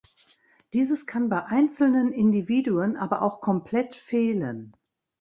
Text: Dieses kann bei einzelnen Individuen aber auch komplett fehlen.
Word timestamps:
Dieses 0.73 1.05
kann 1.05 1.29
bei 1.29 1.45
einzelnen 1.45 2.11
Individuen 2.11 2.97
aber 2.97 3.21
auch 3.21 3.39
komplett 3.39 3.93
fehlen. 3.93 4.75